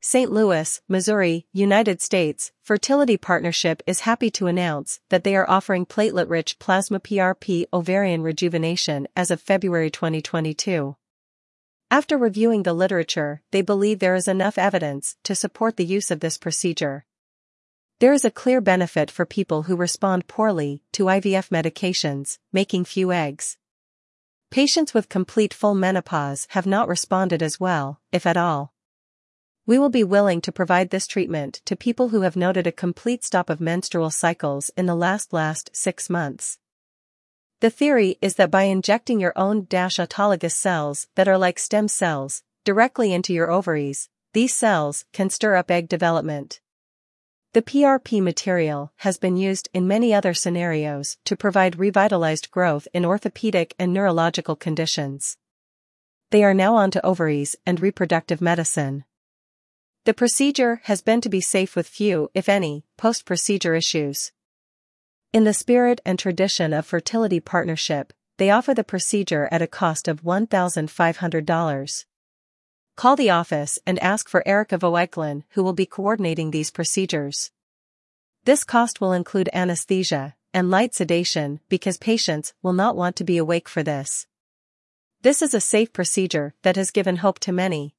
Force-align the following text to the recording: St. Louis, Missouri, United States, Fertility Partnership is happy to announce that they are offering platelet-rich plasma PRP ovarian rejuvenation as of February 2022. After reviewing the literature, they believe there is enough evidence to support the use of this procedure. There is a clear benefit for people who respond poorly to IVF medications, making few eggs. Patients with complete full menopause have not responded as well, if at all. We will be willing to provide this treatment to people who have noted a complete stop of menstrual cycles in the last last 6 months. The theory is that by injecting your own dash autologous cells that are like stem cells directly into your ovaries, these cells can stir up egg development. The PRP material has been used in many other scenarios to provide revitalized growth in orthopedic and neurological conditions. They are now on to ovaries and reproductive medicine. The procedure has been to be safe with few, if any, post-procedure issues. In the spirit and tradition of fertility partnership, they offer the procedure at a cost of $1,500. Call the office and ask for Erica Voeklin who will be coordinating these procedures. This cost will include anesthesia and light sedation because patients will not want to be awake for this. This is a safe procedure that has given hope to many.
St. 0.00 0.30
Louis, 0.30 0.80
Missouri, 0.86 1.48
United 1.52 2.00
States, 2.00 2.52
Fertility 2.62 3.16
Partnership 3.16 3.82
is 3.84 4.00
happy 4.00 4.30
to 4.30 4.46
announce 4.46 5.00
that 5.08 5.24
they 5.24 5.34
are 5.34 5.50
offering 5.50 5.84
platelet-rich 5.84 6.60
plasma 6.60 7.00
PRP 7.00 7.64
ovarian 7.72 8.22
rejuvenation 8.22 9.08
as 9.16 9.32
of 9.32 9.40
February 9.40 9.90
2022. 9.90 10.94
After 11.90 12.16
reviewing 12.16 12.62
the 12.62 12.74
literature, 12.74 13.42
they 13.50 13.60
believe 13.60 13.98
there 13.98 14.14
is 14.14 14.28
enough 14.28 14.56
evidence 14.56 15.16
to 15.24 15.34
support 15.34 15.76
the 15.76 15.84
use 15.84 16.12
of 16.12 16.20
this 16.20 16.38
procedure. 16.38 17.04
There 17.98 18.12
is 18.12 18.24
a 18.24 18.30
clear 18.30 18.60
benefit 18.60 19.10
for 19.10 19.26
people 19.26 19.64
who 19.64 19.74
respond 19.74 20.28
poorly 20.28 20.84
to 20.92 21.06
IVF 21.06 21.48
medications, 21.48 22.38
making 22.52 22.84
few 22.84 23.10
eggs. 23.10 23.56
Patients 24.52 24.94
with 24.94 25.08
complete 25.08 25.52
full 25.52 25.74
menopause 25.74 26.46
have 26.50 26.66
not 26.66 26.86
responded 26.86 27.42
as 27.42 27.58
well, 27.58 28.00
if 28.12 28.26
at 28.26 28.36
all. 28.36 28.72
We 29.68 29.78
will 29.78 29.90
be 29.90 30.02
willing 30.02 30.40
to 30.40 30.50
provide 30.50 30.88
this 30.88 31.06
treatment 31.06 31.60
to 31.66 31.76
people 31.76 32.08
who 32.08 32.22
have 32.22 32.36
noted 32.36 32.66
a 32.66 32.72
complete 32.72 33.22
stop 33.22 33.50
of 33.50 33.60
menstrual 33.60 34.08
cycles 34.08 34.70
in 34.78 34.86
the 34.86 34.94
last 34.94 35.34
last 35.34 35.68
6 35.74 36.08
months. 36.08 36.58
The 37.60 37.68
theory 37.68 38.16
is 38.22 38.36
that 38.36 38.50
by 38.50 38.62
injecting 38.62 39.20
your 39.20 39.34
own 39.36 39.66
dash 39.68 39.96
autologous 39.96 40.52
cells 40.52 41.06
that 41.16 41.28
are 41.28 41.36
like 41.36 41.58
stem 41.58 41.86
cells 41.86 42.42
directly 42.64 43.12
into 43.12 43.34
your 43.34 43.50
ovaries, 43.50 44.08
these 44.32 44.54
cells 44.54 45.04
can 45.12 45.28
stir 45.28 45.54
up 45.56 45.70
egg 45.70 45.86
development. 45.86 46.62
The 47.52 47.60
PRP 47.60 48.22
material 48.22 48.94
has 49.04 49.18
been 49.18 49.36
used 49.36 49.68
in 49.74 49.86
many 49.86 50.14
other 50.14 50.32
scenarios 50.32 51.18
to 51.26 51.36
provide 51.36 51.78
revitalized 51.78 52.50
growth 52.50 52.88
in 52.94 53.04
orthopedic 53.04 53.74
and 53.78 53.92
neurological 53.92 54.56
conditions. 54.56 55.36
They 56.30 56.42
are 56.42 56.54
now 56.54 56.74
on 56.76 56.90
to 56.92 57.04
ovaries 57.04 57.54
and 57.66 57.82
reproductive 57.82 58.40
medicine. 58.40 59.04
The 60.08 60.14
procedure 60.14 60.80
has 60.84 61.02
been 61.02 61.20
to 61.20 61.28
be 61.28 61.42
safe 61.42 61.76
with 61.76 61.86
few, 61.86 62.30
if 62.32 62.48
any, 62.48 62.86
post-procedure 62.96 63.74
issues. 63.74 64.32
In 65.34 65.44
the 65.44 65.52
spirit 65.52 66.00
and 66.06 66.18
tradition 66.18 66.72
of 66.72 66.86
fertility 66.86 67.40
partnership, 67.40 68.14
they 68.38 68.48
offer 68.48 68.72
the 68.72 68.84
procedure 68.84 69.50
at 69.52 69.60
a 69.60 69.66
cost 69.66 70.08
of 70.08 70.22
$1,500. 70.22 72.04
Call 72.96 73.16
the 73.16 73.28
office 73.28 73.78
and 73.86 73.98
ask 73.98 74.30
for 74.30 74.42
Erica 74.48 74.78
Voeklin 74.78 75.44
who 75.50 75.62
will 75.62 75.74
be 75.74 75.84
coordinating 75.84 76.52
these 76.52 76.70
procedures. 76.70 77.50
This 78.44 78.64
cost 78.64 79.02
will 79.02 79.12
include 79.12 79.50
anesthesia 79.52 80.36
and 80.54 80.70
light 80.70 80.94
sedation 80.94 81.60
because 81.68 81.98
patients 81.98 82.54
will 82.62 82.72
not 82.72 82.96
want 82.96 83.14
to 83.16 83.24
be 83.24 83.36
awake 83.36 83.68
for 83.68 83.82
this. 83.82 84.26
This 85.20 85.42
is 85.42 85.52
a 85.52 85.60
safe 85.60 85.92
procedure 85.92 86.54
that 86.62 86.76
has 86.76 86.90
given 86.90 87.16
hope 87.16 87.38
to 87.40 87.52
many. 87.52 87.94